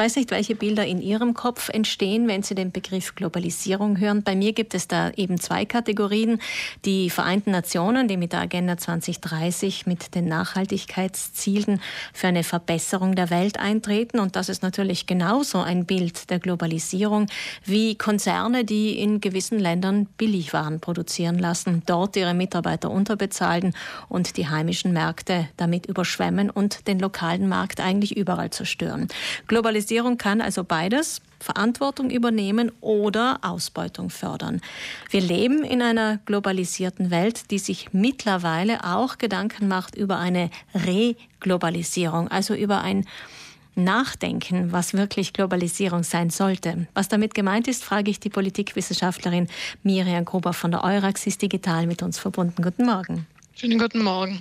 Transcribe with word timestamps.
weiß 0.00 0.16
nicht, 0.16 0.30
welche 0.30 0.54
Bilder 0.54 0.86
in 0.86 1.02
Ihrem 1.02 1.34
Kopf 1.34 1.68
entstehen, 1.68 2.26
wenn 2.26 2.42
Sie 2.42 2.54
den 2.54 2.72
Begriff 2.72 3.14
Globalisierung 3.16 4.00
hören. 4.00 4.22
Bei 4.22 4.34
mir 4.34 4.54
gibt 4.54 4.74
es 4.74 4.88
da 4.88 5.10
eben 5.10 5.38
zwei 5.38 5.66
Kategorien. 5.66 6.40
Die 6.86 7.10
Vereinten 7.10 7.50
Nationen, 7.50 8.08
die 8.08 8.16
mit 8.16 8.32
der 8.32 8.40
Agenda 8.40 8.78
2030 8.78 9.86
mit 9.86 10.14
den 10.14 10.24
Nachhaltigkeitszielen 10.24 11.82
für 12.14 12.28
eine 12.28 12.44
Verbesserung 12.44 13.14
der 13.14 13.28
Welt 13.28 13.60
eintreten. 13.60 14.20
Und 14.20 14.36
das 14.36 14.48
ist 14.48 14.62
natürlich 14.62 15.04
genauso 15.04 15.58
ein 15.58 15.84
Bild 15.84 16.30
der 16.30 16.38
Globalisierung 16.38 17.26
wie 17.66 17.94
Konzerne, 17.94 18.64
die 18.64 18.98
in 18.98 19.20
gewissen 19.20 19.58
Ländern 19.58 20.06
Billigwaren 20.16 20.80
produzieren 20.80 21.38
lassen, 21.38 21.82
dort 21.84 22.16
ihre 22.16 22.32
Mitarbeiter 22.32 22.90
unterbezahlen 22.90 23.74
und 24.08 24.38
die 24.38 24.48
heimischen 24.48 24.94
Märkte 24.94 25.50
damit 25.58 25.84
überschwemmen 25.84 26.48
und 26.48 26.88
den 26.88 26.98
lokalen 26.98 27.50
Markt 27.50 27.80
eigentlich 27.80 28.16
überall 28.16 28.48
zerstören. 28.48 29.06
Globalisierung 29.46 29.89
kann 30.18 30.40
also 30.40 30.64
beides, 30.64 31.20
Verantwortung 31.40 32.10
übernehmen 32.10 32.70
oder 32.80 33.38
Ausbeutung 33.42 34.10
fördern. 34.10 34.60
Wir 35.10 35.20
leben 35.20 35.64
in 35.64 35.82
einer 35.82 36.18
globalisierten 36.26 37.10
Welt, 37.10 37.50
die 37.50 37.58
sich 37.58 37.88
mittlerweile 37.92 38.84
auch 38.84 39.18
Gedanken 39.18 39.66
macht 39.66 39.96
über 39.96 40.18
eine 40.18 40.50
Reglobalisierung, 40.74 42.28
also 42.28 42.54
über 42.54 42.82
ein 42.82 43.06
Nachdenken, 43.74 44.72
was 44.72 44.94
wirklich 44.94 45.32
Globalisierung 45.32 46.02
sein 46.02 46.30
sollte. 46.30 46.86
Was 46.94 47.08
damit 47.08 47.34
gemeint 47.34 47.68
ist, 47.68 47.84
frage 47.84 48.10
ich 48.10 48.20
die 48.20 48.30
Politikwissenschaftlerin 48.30 49.48
Miriam 49.82 50.24
Gruber 50.24 50.52
von 50.52 50.70
der 50.70 50.84
Euraxis 50.84 51.38
Digital 51.38 51.86
mit 51.86 52.02
uns 52.02 52.18
verbunden. 52.18 52.62
Guten 52.62 52.84
Morgen. 52.84 53.26
Schönen 53.60 53.78
guten 53.78 54.02
Morgen. 54.02 54.40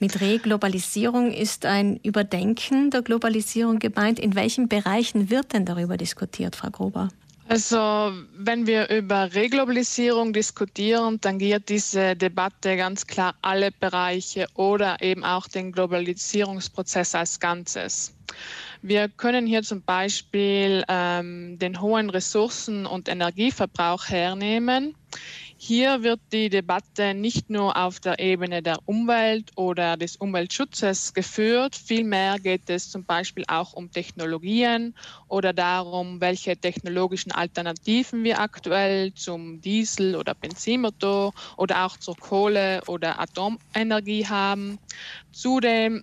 Mit 0.00 0.20
Reglobalisierung 0.20 1.32
ist 1.32 1.64
ein 1.64 1.98
Überdenken 2.02 2.90
der 2.90 3.00
Globalisierung 3.00 3.78
gemeint. 3.78 4.18
In 4.18 4.34
welchen 4.34 4.68
Bereichen 4.68 5.30
wird 5.30 5.54
denn 5.54 5.64
darüber 5.64 5.96
diskutiert, 5.96 6.56
Frau 6.56 6.68
Gruber? 6.68 7.08
Also 7.48 8.12
wenn 8.36 8.66
wir 8.66 8.90
über 8.90 9.32
Reglobalisierung 9.32 10.34
diskutieren, 10.34 11.22
tangiert 11.22 11.70
diese 11.70 12.14
Debatte 12.14 12.76
ganz 12.76 13.06
klar 13.06 13.34
alle 13.40 13.70
Bereiche 13.72 14.46
oder 14.52 15.00
eben 15.00 15.24
auch 15.24 15.48
den 15.48 15.72
Globalisierungsprozess 15.72 17.14
als 17.14 17.40
Ganzes. 17.40 18.14
Wir 18.82 19.08
können 19.08 19.46
hier 19.46 19.62
zum 19.62 19.80
Beispiel 19.80 20.84
ähm, 20.86 21.58
den 21.58 21.80
hohen 21.80 22.10
Ressourcen- 22.10 22.84
und 22.84 23.08
Energieverbrauch 23.08 24.08
hernehmen. 24.10 24.94
Hier 25.62 26.02
wird 26.02 26.22
die 26.32 26.48
Debatte 26.48 27.12
nicht 27.12 27.50
nur 27.50 27.76
auf 27.76 28.00
der 28.00 28.18
Ebene 28.18 28.62
der 28.62 28.78
Umwelt 28.86 29.50
oder 29.56 29.98
des 29.98 30.16
Umweltschutzes 30.16 31.12
geführt, 31.12 31.76
vielmehr 31.76 32.38
geht 32.38 32.70
es 32.70 32.88
zum 32.88 33.04
Beispiel 33.04 33.44
auch 33.46 33.74
um 33.74 33.90
Technologien 33.90 34.94
oder 35.28 35.52
darum, 35.52 36.18
welche 36.22 36.56
technologischen 36.56 37.30
Alternativen 37.32 38.24
wir 38.24 38.40
aktuell 38.40 39.12
zum 39.12 39.60
Diesel- 39.60 40.16
oder 40.16 40.34
Benzinmotor 40.34 41.34
oder 41.58 41.84
auch 41.84 41.98
zur 41.98 42.16
Kohle- 42.16 42.80
oder 42.86 43.20
Atomenergie 43.20 44.26
haben. 44.26 44.78
Zudem 45.30 46.02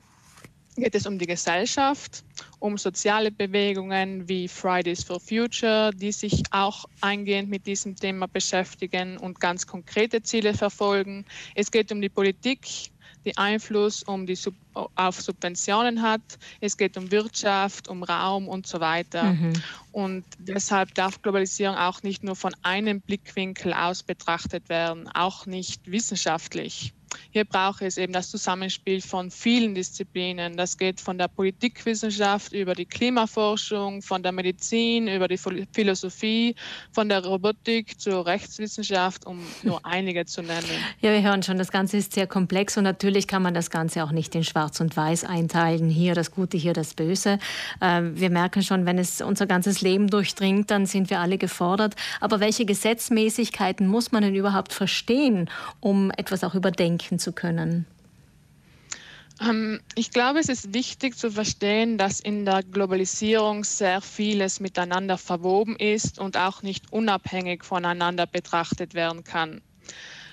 geht 0.75 0.93
es 0.93 1.07
um 1.07 1.17
die 1.17 1.25
Gesellschaft, 1.25 2.23
um 2.59 2.77
soziale 2.77 3.31
Bewegungen 3.31 4.27
wie 4.27 4.47
Fridays 4.47 5.03
for 5.03 5.19
Future, 5.19 5.91
die 5.93 6.11
sich 6.11 6.43
auch 6.51 6.85
eingehend 7.01 7.49
mit 7.49 7.67
diesem 7.67 7.95
Thema 7.95 8.27
beschäftigen 8.27 9.17
und 9.17 9.39
ganz 9.39 9.67
konkrete 9.67 10.23
Ziele 10.23 10.53
verfolgen. 10.53 11.25
Es 11.55 11.71
geht 11.71 11.91
um 11.91 12.01
die 12.01 12.09
Politik, 12.09 12.91
die 13.25 13.37
Einfluss 13.37 14.03
um 14.03 14.25
die 14.25 14.35
Sub 14.35 14.55
auf 14.95 15.21
Subventionen 15.21 16.01
hat. 16.01 16.21
Es 16.61 16.77
geht 16.77 16.97
um 16.97 17.11
Wirtschaft, 17.11 17.87
um 17.87 18.03
Raum 18.03 18.47
und 18.47 18.67
so 18.67 18.79
weiter. 18.79 19.33
Mhm. 19.33 19.53
Und 19.91 20.25
deshalb 20.37 20.93
darf 20.93 21.21
Globalisierung 21.21 21.75
auch 21.75 22.03
nicht 22.03 22.23
nur 22.23 22.35
von 22.35 22.53
einem 22.61 23.01
Blickwinkel 23.01 23.73
aus 23.73 24.03
betrachtet 24.03 24.69
werden, 24.69 25.09
auch 25.09 25.45
nicht 25.45 25.89
wissenschaftlich. 25.89 26.93
Hier 27.31 27.45
braucht 27.45 27.81
es 27.81 27.97
eben 27.97 28.13
das 28.13 28.29
Zusammenspiel 28.29 29.01
von 29.01 29.31
vielen 29.31 29.75
Disziplinen. 29.75 30.57
Das 30.57 30.77
geht 30.77 30.99
von 31.01 31.17
der 31.17 31.27
Politikwissenschaft 31.27 32.53
über 32.53 32.73
die 32.73 32.85
Klimaforschung, 32.85 34.01
von 34.01 34.23
der 34.23 34.31
Medizin 34.31 35.07
über 35.07 35.27
die 35.27 35.37
Philosophie, 35.37 36.55
von 36.91 37.09
der 37.09 37.23
Robotik 37.23 37.99
zur 37.99 38.25
Rechtswissenschaft, 38.25 39.25
um 39.25 39.39
nur 39.63 39.79
einige 39.85 40.25
zu 40.25 40.41
nennen. 40.41 40.65
Ja, 41.01 41.11
wir 41.11 41.21
hören 41.21 41.43
schon, 41.43 41.57
das 41.57 41.71
Ganze 41.71 41.97
ist 41.97 42.13
sehr 42.13 42.27
komplex 42.27 42.77
und 42.77 42.83
natürlich 42.83 43.27
kann 43.27 43.41
man 43.41 43.53
das 43.53 43.69
Ganze 43.69 44.03
auch 44.03 44.11
nicht 44.11 44.35
in 44.35 44.43
Schwarz 44.43 44.79
und 44.79 44.95
Weiß 44.95 45.23
einteilen. 45.23 45.89
Hier 45.89 46.15
das 46.15 46.31
Gute, 46.31 46.57
hier 46.57 46.73
das 46.73 46.93
Böse. 46.93 47.39
Ähm, 47.81 48.19
wir 48.19 48.29
merken 48.29 48.63
schon, 48.63 48.85
wenn 48.85 48.97
es 48.97 49.21
unser 49.21 49.45
ganzes 49.47 49.81
Leben 49.81 50.09
durchdringt, 50.09 50.71
dann 50.71 50.85
sind 50.85 51.09
wir 51.09 51.19
alle 51.19 51.37
gefordert. 51.37 51.95
Aber 52.19 52.39
welche 52.39 52.65
Gesetzmäßigkeiten 52.65 53.87
muss 53.87 54.11
man 54.11 54.23
denn 54.23 54.35
überhaupt 54.35 54.73
verstehen, 54.73 55.49
um 55.79 56.11
etwas 56.17 56.43
auch 56.43 56.55
überdenken 56.55 57.06
denken 57.07 57.19
zu 57.19 57.31
können? 57.31 57.85
Ähm, 59.39 59.79
ich 59.95 60.11
glaube, 60.11 60.39
es 60.39 60.49
ist 60.49 60.73
wichtig 60.73 61.15
zu 61.17 61.31
verstehen, 61.31 61.97
dass 61.97 62.19
in 62.19 62.45
der 62.45 62.63
Globalisierung 62.63 63.63
sehr 63.63 64.01
vieles 64.01 64.59
miteinander 64.59 65.17
verwoben 65.17 65.75
ist 65.77 66.19
und 66.19 66.37
auch 66.37 66.63
nicht 66.63 66.91
unabhängig 66.91 67.63
voneinander 67.63 68.25
betrachtet 68.25 68.93
werden 68.93 69.23
kann. 69.23 69.61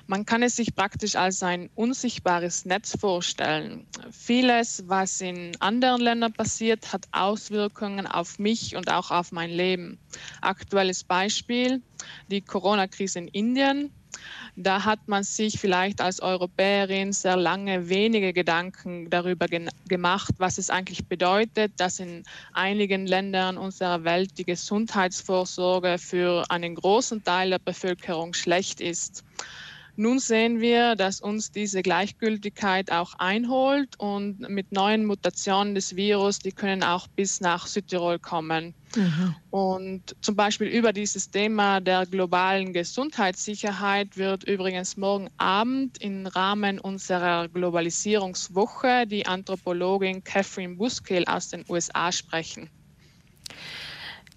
Man 0.07 0.27
kann 0.27 0.43
es 0.43 0.57
sich 0.57 0.75
praktisch 0.75 1.17
als 1.17 1.43
ein 1.43 1.71
unsichtbares 1.75 2.67
Netz 2.67 2.95
vorstellen. 2.99 3.87
Vieles, 4.11 4.85
was 4.87 5.23
in 5.23 5.57
anderen 5.61 6.03
Ländern 6.03 6.33
passiert, 6.33 6.93
hat 6.93 7.07
Auswirkungen 7.13 8.07
auf 8.07 8.39
mich 8.39 8.77
und 8.77 8.91
auch 8.91 9.11
auf 9.11 9.33
mein 9.33 9.51
Leben. 9.51 9.99
Aktuelles 10.43 11.05
Beispiel, 11.05 11.81
die 12.29 12.43
Corona-Krise 12.43 13.21
in 13.21 13.29
Indien 13.29 13.91
da 14.57 14.85
hat 14.85 15.01
man 15.07 15.25
sich 15.25 15.59
vielleicht 15.59 16.01
als 16.01 16.21
Europäerin 16.21 17.13
sehr 17.13 17.37
lange 17.37 17.89
wenige 17.89 18.33
Gedanken 18.33 19.11
darüber 19.11 19.47
gemacht, 19.89 20.33
was 20.39 20.59
es 20.59 20.71
eigentlich 20.71 21.09
bedeutet, 21.09 21.73
dass 21.79 21.99
in 21.99 22.23
einigen 22.53 23.07
Ländern 23.07 23.59
unserer 23.59 24.05
Welt 24.05 24.39
die 24.39 24.45
Gesundheitsvorsorge 24.45 25.97
für 25.99 26.45
einen 26.51 26.75
großen 26.75 27.25
Teil 27.25 27.51
der 27.51 27.59
Bevölkerung 27.59 28.35
schlecht 28.35 28.81
ist. 28.81 29.25
Nun 29.97 30.19
sehen 30.19 30.61
wir, 30.61 30.97
dass 30.97 31.21
uns 31.21 31.53
diese 31.53 31.83
Gleichgültigkeit 31.83 32.91
auch 32.91 33.15
einholt 33.19 33.95
und 33.99 34.41
mit 34.49 34.73
neuen 34.73 35.05
Mutationen 35.05 35.77
des 35.77 35.95
Virus, 35.95 36.41
die 36.41 36.51
können 36.51 36.83
auch 36.83 37.07
bis 37.09 37.41
nach 37.41 37.69
Südtirol 37.69 38.19
kommen. 38.19 38.75
Mhm. 38.97 39.37
Und 39.51 40.17
zum 40.21 40.35
Beispiel 40.35 40.67
über 40.67 40.93
dieses 40.93 41.31
Thema 41.31 41.81
der 41.81 42.07
globalen 42.07 42.73
Gesundheitssicherheit 42.73 44.17
wird 44.17 44.45
übrigens 44.45 44.97
morgen 44.97 45.29
Abend 45.37 46.03
im 46.03 46.27
Rahmen 46.27 46.81
unserer 46.81 47.49
Globalisierungswoche 47.49 49.07
die 49.07 49.27
Anthropologin 49.27 50.25
Catherine 50.25 50.75
Buskill 50.75 51.25
aus 51.27 51.51
den 51.51 51.65
USA 51.69 52.11
sprechen. 52.11 52.69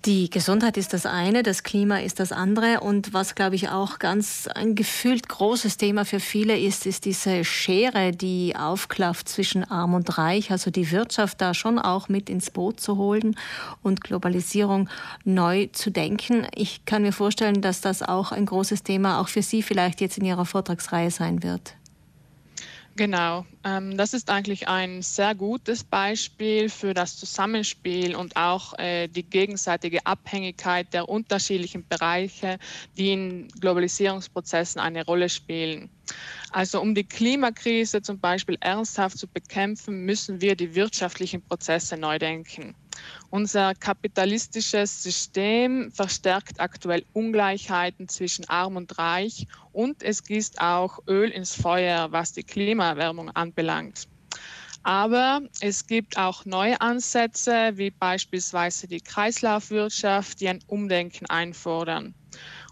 Die 0.08 0.30
Gesundheit 0.30 0.78
ist 0.78 0.94
das 0.94 1.06
eine, 1.06 1.44
das 1.44 1.64
Klima 1.64 1.98
ist 1.98 2.22
das 2.22 2.32
andere. 2.32 2.80
Und 2.80 3.14
was, 3.14 3.36
glaube 3.36 3.56
ich, 3.56 3.68
auch 3.68 4.00
ganz 4.00 4.48
ein 4.48 4.74
gefühlt 4.74 5.28
großes 5.28 5.76
Thema 5.76 6.06
für 6.06 6.22
viele 6.22 6.58
ist, 6.58 6.86
ist 6.86 7.04
diese 7.04 7.44
Schere, 7.44 8.14
die 8.14 8.56
aufklafft 8.58 9.28
zwischen 9.28 9.66
Arm 9.70 9.96
und 9.96 10.18
Reich. 10.18 10.50
Also 10.50 10.72
die 10.72 10.92
Wirtschaft 10.92 11.42
da 11.42 11.54
schon 11.54 11.78
auch 11.78 12.08
mit 12.08 12.30
ins 12.30 12.52
Boot 12.52 12.80
zu 12.80 12.96
holen 12.96 13.36
und 13.84 14.02
Globalisierung 14.02 14.90
neu 15.26 15.68
zu 15.74 15.92
denken. 15.92 16.48
Ich 16.56 16.86
kann 16.86 17.02
mir 17.02 17.12
vorstellen, 17.12 17.62
dass 17.62 17.82
das 17.82 18.02
auch 18.02 18.32
ein 18.32 18.46
großes 18.46 18.84
Thema 18.84 19.20
auch 19.20 19.28
für 19.28 19.42
Sie 19.42 19.62
vielleicht 19.62 20.00
jetzt 20.00 20.18
in 20.18 20.24
Ihrer 20.24 20.46
Vortragsreihe 20.46 21.12
sein 21.12 21.44
wird. 21.44 21.77
Genau, 22.98 23.46
ähm, 23.64 23.96
das 23.96 24.16
ist 24.16 24.32
eigentlich 24.32 24.68
ein 24.68 25.04
sehr 25.04 25.36
gutes 25.36 25.84
Beispiel 25.84 26.68
für 26.68 26.96
das 26.96 27.16
Zusammenspiel 27.16 28.16
und 28.16 28.36
auch 28.36 28.74
äh, 28.80 29.08
die 29.08 29.22
gegenseitige 29.22 30.04
Abhängigkeit 30.08 30.92
der 30.96 31.08
unterschiedlichen 31.08 31.88
Bereiche, 31.88 32.58
die 32.98 33.14
in 33.14 33.50
Globalisierungsprozessen 33.50 34.82
eine 34.82 35.06
Rolle 35.06 35.30
spielen. 35.30 35.92
Also 36.50 36.82
um 36.82 36.96
die 36.96 37.04
Klimakrise 37.04 38.02
zum 38.02 38.20
Beispiel 38.20 38.58
ernsthaft 38.62 39.20
zu 39.20 39.28
bekämpfen, 39.28 40.04
müssen 40.04 40.42
wir 40.42 40.56
die 40.56 40.74
wirtschaftlichen 40.74 41.44
Prozesse 41.44 41.98
neu 41.98 42.18
denken. 42.18 42.74
Unser 43.30 43.76
kapitalistisches 43.76 45.04
System 45.04 45.92
verstärkt 45.92 46.60
aktuell 46.60 47.06
Ungleichheiten 47.14 48.08
zwischen 48.08 48.48
arm 48.50 48.76
und 48.76 48.98
reich 48.98 49.48
und 49.72 50.04
es 50.04 50.24
gießt 50.24 50.62
auch 50.62 51.00
Öl 51.08 51.30
ins 51.30 51.54
Feuer, 51.54 52.12
was 52.12 52.34
die 52.34 52.44
Klimaerwärmung 52.44 53.30
anbelangt. 53.32 54.06
Aber 54.84 55.42
es 55.60 55.86
gibt 55.86 56.18
auch 56.18 56.46
neue 56.46 56.80
Ansätze, 56.80 57.72
wie 57.76 57.92
beispielsweise 57.92 58.88
die 58.88 59.02
Kreislaufwirtschaft, 59.02 60.40
die 60.40 60.48
ein 60.48 60.62
Umdenken 60.66 61.26
einfordern. 61.26 62.16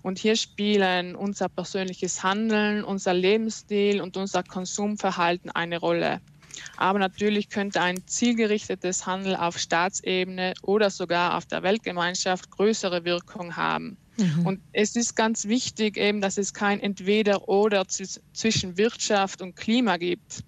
Und 0.02 0.20
hier 0.20 0.38
spielen 0.38 1.16
unser 1.16 1.50
persönliches 1.50 2.24
Handeln, 2.24 2.84
unser 2.84 3.14
Lebensstil 3.14 4.02
und 4.02 4.16
unser 4.18 4.44
Konsumverhalten 4.44 5.52
eine 5.52 5.78
Rolle. 5.78 6.22
Aber 6.78 7.00
natürlich 7.00 7.50
könnte 7.50 7.82
ein 7.82 8.06
zielgerichtetes 8.06 9.06
Handeln 9.06 9.36
auf 9.36 9.58
Staatsebene 9.58 10.54
oder 10.62 10.90
sogar 10.90 11.38
auf 11.38 11.46
der 11.46 11.64
Weltgemeinschaft 11.64 12.50
größere 12.52 13.06
Wirkung 13.06 13.56
haben. 13.56 13.98
Mhm. 14.18 14.46
Und 14.46 14.62
es 14.72 14.96
ist 14.96 15.16
ganz 15.16 15.46
wichtig 15.46 15.98
eben, 15.98 16.22
dass 16.22 16.38
es 16.38 16.54
kein 16.54 16.80
Entweder-Oder 16.80 17.86
zwischen 17.88 18.78
Wirtschaft 18.78 19.42
und 19.42 19.56
Klima 19.56 19.98
gibt. 19.98 20.42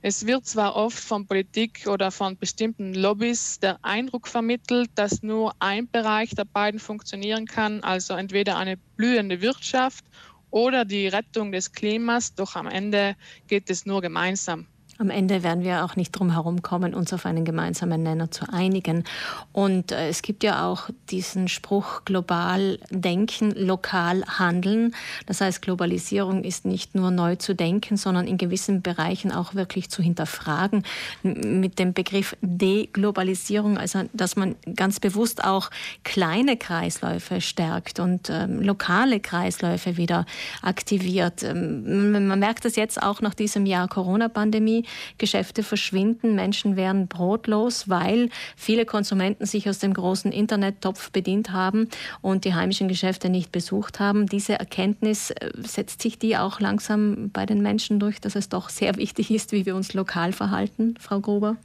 Es 0.00 0.26
wird 0.26 0.46
zwar 0.46 0.74
oft 0.74 0.98
von 0.98 1.26
Politik 1.26 1.86
oder 1.86 2.10
von 2.10 2.36
bestimmten 2.36 2.92
Lobbys 2.94 3.60
der 3.60 3.78
Eindruck 3.84 4.26
vermittelt, 4.26 4.90
dass 4.96 5.22
nur 5.22 5.52
ein 5.60 5.88
Bereich 5.88 6.30
der 6.30 6.44
beiden 6.44 6.80
funktionieren 6.80 7.46
kann, 7.46 7.84
also 7.84 8.14
entweder 8.14 8.56
eine 8.56 8.78
blühende 8.96 9.40
Wirtschaft 9.40 10.04
oder 10.50 10.84
die 10.84 11.06
Rettung 11.06 11.52
des 11.52 11.72
Klimas, 11.72 12.34
doch 12.34 12.56
am 12.56 12.66
Ende 12.66 13.14
geht 13.46 13.70
es 13.70 13.86
nur 13.86 14.00
gemeinsam. 14.02 14.66
Am 14.98 15.08
Ende 15.10 15.42
werden 15.42 15.64
wir 15.64 15.84
auch 15.84 15.96
nicht 15.96 16.12
drum 16.12 16.32
herum 16.32 16.62
kommen, 16.62 16.94
uns 16.94 17.12
auf 17.12 17.24
einen 17.24 17.44
gemeinsamen 17.44 18.02
Nenner 18.02 18.30
zu 18.30 18.44
einigen. 18.52 19.04
Und 19.52 19.90
äh, 19.90 20.08
es 20.08 20.22
gibt 20.22 20.44
ja 20.44 20.66
auch 20.66 20.90
diesen 21.10 21.48
Spruch 21.48 22.04
global 22.04 22.78
denken, 22.90 23.52
lokal 23.52 24.22
handeln. 24.26 24.94
Das 25.26 25.40
heißt, 25.40 25.62
Globalisierung 25.62 26.44
ist 26.44 26.66
nicht 26.66 26.94
nur 26.94 27.10
neu 27.10 27.36
zu 27.36 27.54
denken, 27.54 27.96
sondern 27.96 28.26
in 28.26 28.36
gewissen 28.36 28.82
Bereichen 28.82 29.32
auch 29.32 29.54
wirklich 29.54 29.88
zu 29.88 30.02
hinterfragen. 30.02 30.84
Mit 31.22 31.78
dem 31.78 31.94
Begriff 31.94 32.36
Deglobalisierung, 32.42 33.78
also 33.78 34.02
dass 34.12 34.36
man 34.36 34.56
ganz 34.76 35.00
bewusst 35.00 35.42
auch 35.42 35.70
kleine 36.04 36.58
Kreisläufe 36.58 37.40
stärkt 37.40 37.98
und 37.98 38.28
ähm, 38.30 38.60
lokale 38.60 39.20
Kreisläufe 39.20 39.96
wieder 39.96 40.26
aktiviert. 40.60 41.42
Ähm, 41.42 42.28
man 42.28 42.38
merkt 42.38 42.66
das 42.66 42.76
jetzt 42.76 43.02
auch 43.02 43.22
nach 43.22 43.34
diesem 43.34 43.64
Jahr 43.64 43.88
Corona-Pandemie. 43.88 44.81
Geschäfte 45.18 45.62
verschwinden, 45.62 46.34
Menschen 46.34 46.76
werden 46.76 47.08
brotlos, 47.08 47.88
weil 47.88 48.28
viele 48.56 48.84
Konsumenten 48.84 49.46
sich 49.46 49.68
aus 49.68 49.78
dem 49.78 49.94
großen 49.94 50.32
Internettopf 50.32 51.10
bedient 51.10 51.50
haben 51.50 51.88
und 52.20 52.44
die 52.44 52.54
heimischen 52.54 52.88
Geschäfte 52.88 53.28
nicht 53.28 53.52
besucht 53.52 54.00
haben. 54.00 54.26
Diese 54.26 54.58
Erkenntnis 54.58 55.30
äh, 55.30 55.50
setzt 55.56 56.02
sich 56.02 56.18
die 56.18 56.36
auch 56.36 56.60
langsam 56.60 57.30
bei 57.30 57.46
den 57.46 57.62
Menschen 57.62 58.00
durch, 58.00 58.20
dass 58.20 58.36
es 58.36 58.48
doch 58.48 58.68
sehr 58.68 58.96
wichtig 59.02 59.30
ist, 59.30 59.52
wie 59.52 59.66
wir 59.66 59.76
uns 59.76 59.94
lokal 59.94 60.32
verhalten, 60.32 60.94
Frau 60.98 61.20
Gruber? 61.20 61.56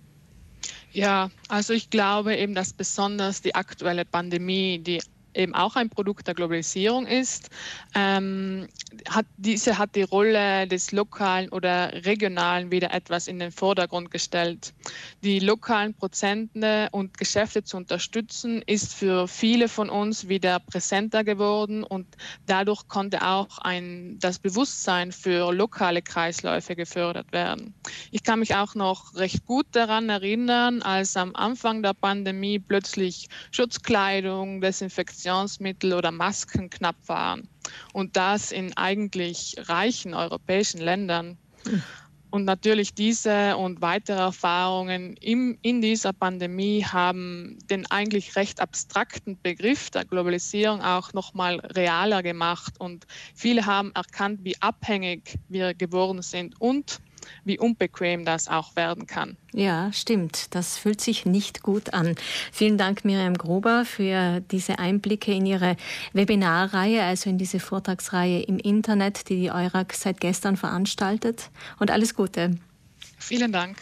Ja, 0.91 1.29
also 1.47 1.73
ich 1.73 1.89
glaube 1.89 2.35
eben, 2.35 2.55
dass 2.55 2.73
besonders 2.73 3.41
die 3.41 3.55
aktuelle 3.55 4.05
Pandemie, 4.05 4.79
die 4.79 4.99
eben 5.37 5.53
auch 5.53 5.75
ein 5.75 5.89
Produkt 5.89 6.27
der 6.27 6.33
Globalisierung 6.33 7.05
ist. 7.05 7.49
Ähm, 7.95 8.67
hat, 9.09 9.25
diese 9.37 9.77
hat 9.77 9.95
die 9.95 10.03
Rolle 10.03 10.67
des 10.67 10.91
Lokalen 10.91 11.49
oder 11.49 11.93
Regionalen 12.05 12.71
wieder 12.71 12.93
etwas 12.93 13.27
in 13.27 13.39
den 13.39 13.51
Vordergrund 13.51 14.11
gestellt. 14.11 14.73
Die 15.23 15.39
lokalen 15.39 15.93
Prozente 15.93 16.89
und 16.91 17.17
Geschäfte 17.17 17.63
zu 17.63 17.77
unterstützen, 17.77 18.61
ist 18.65 18.93
für 18.93 19.27
viele 19.27 19.69
von 19.69 19.89
uns 19.89 20.27
wieder 20.27 20.59
präsenter 20.59 21.23
geworden 21.23 21.83
und 21.83 22.07
dadurch 22.45 22.87
konnte 22.87 23.25
auch 23.25 23.59
ein, 23.59 24.17
das 24.19 24.39
Bewusstsein 24.39 25.11
für 25.11 25.53
lokale 25.53 26.01
Kreisläufe 26.01 26.75
gefördert 26.75 27.31
werden. 27.31 27.73
Ich 28.11 28.23
kann 28.23 28.39
mich 28.39 28.55
auch 28.55 28.75
noch 28.75 29.15
recht 29.15 29.45
gut 29.45 29.67
daran 29.71 30.09
erinnern, 30.09 30.81
als 30.81 31.15
am 31.15 31.35
Anfang 31.35 31.83
der 31.83 31.93
Pandemie 31.93 32.59
plötzlich 32.59 33.27
Schutzkleidung, 33.51 34.61
Desinfektion, 34.61 35.26
Desinfektionsmittel 35.27 35.93
oder 35.93 36.11
Masken 36.11 36.69
knapp 36.69 36.95
waren. 37.07 37.47
Und 37.93 38.15
das 38.15 38.51
in 38.51 38.75
eigentlich 38.77 39.55
reichen 39.57 40.13
europäischen 40.13 40.79
Ländern. 40.79 41.37
Und 42.29 42.45
natürlich 42.45 42.93
diese 42.93 43.55
und 43.55 43.81
weitere 43.81 44.19
Erfahrungen 44.19 45.15
im, 45.17 45.57
in 45.61 45.81
dieser 45.81 46.13
Pandemie 46.13 46.83
haben 46.83 47.57
den 47.69 47.85
eigentlich 47.89 48.35
recht 48.35 48.59
abstrakten 48.59 49.39
Begriff 49.41 49.89
der 49.89 50.05
Globalisierung 50.05 50.81
auch 50.81 51.13
nochmal 51.13 51.59
realer 51.59 52.23
gemacht. 52.23 52.79
Und 52.79 53.05
viele 53.33 53.65
haben 53.65 53.91
erkannt, 53.95 54.41
wie 54.43 54.61
abhängig 54.61 55.39
wir 55.47 55.73
geworden 55.73 56.21
sind 56.21 56.59
und 56.59 56.99
wie 57.43 57.59
unbequem 57.59 58.25
das 58.25 58.47
auch 58.47 58.75
werden 58.75 59.07
kann. 59.07 59.37
Ja, 59.53 59.91
stimmt. 59.93 60.53
Das 60.55 60.77
fühlt 60.77 61.01
sich 61.01 61.25
nicht 61.25 61.63
gut 61.63 61.93
an. 61.93 62.15
Vielen 62.51 62.77
Dank, 62.77 63.05
Miriam 63.05 63.33
Gruber, 63.33 63.85
für 63.85 64.41
diese 64.51 64.79
Einblicke 64.79 65.33
in 65.33 65.45
Ihre 65.45 65.77
Webinarreihe, 66.13 67.03
also 67.03 67.29
in 67.29 67.37
diese 67.37 67.59
Vortragsreihe 67.59 68.41
im 68.41 68.59
Internet, 68.59 69.29
die 69.29 69.39
die 69.39 69.51
EURAG 69.51 69.93
seit 69.93 70.19
gestern 70.19 70.57
veranstaltet. 70.57 71.49
Und 71.79 71.91
alles 71.91 72.13
Gute. 72.13 72.57
Vielen 73.27 73.51
Dank. 73.51 73.75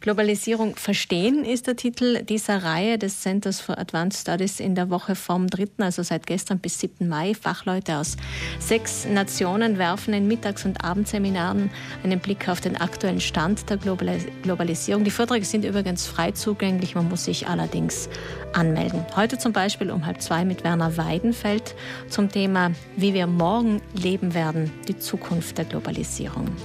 Globalisierung 0.00 0.76
verstehen 0.76 1.44
ist 1.44 1.66
der 1.66 1.76
Titel 1.76 2.22
dieser 2.22 2.62
Reihe 2.62 2.96
des 2.96 3.20
Centers 3.20 3.60
for 3.60 3.76
Advanced 3.76 4.22
Studies 4.22 4.58
in 4.58 4.74
der 4.74 4.88
Woche 4.88 5.14
vom 5.14 5.48
3., 5.48 5.84
also 5.84 6.02
seit 6.02 6.26
gestern 6.26 6.60
bis 6.60 6.80
7. 6.80 7.06
Mai. 7.06 7.34
Fachleute 7.34 7.98
aus 7.98 8.16
sechs 8.58 9.04
Nationen 9.04 9.76
werfen 9.76 10.14
in 10.14 10.26
Mittags- 10.26 10.64
und 10.64 10.82
Abendseminaren 10.82 11.70
einen 12.04 12.20
Blick 12.20 12.48
auf 12.48 12.62
den 12.62 12.78
aktuellen 12.78 13.20
Stand 13.20 13.68
der 13.68 13.76
Globalisierung. 13.76 15.04
Die 15.04 15.10
Vorträge 15.10 15.44
sind 15.44 15.66
übrigens 15.66 16.06
frei 16.06 16.30
zugänglich, 16.30 16.94
man 16.94 17.10
muss 17.10 17.26
sich 17.26 17.46
allerdings 17.48 18.08
anmelden. 18.54 19.04
Heute 19.14 19.36
zum 19.36 19.52
Beispiel 19.52 19.90
um 19.90 20.06
halb 20.06 20.22
zwei 20.22 20.46
mit 20.46 20.64
Werner 20.64 20.96
Weidenfeld 20.96 21.74
zum 22.08 22.30
Thema, 22.30 22.70
wie 22.96 23.12
wir 23.12 23.26
morgen 23.26 23.82
leben 23.92 24.32
werden, 24.32 24.72
die 24.88 24.98
Zukunft 24.98 25.58
der 25.58 25.66
Globalisierung. 25.66 26.56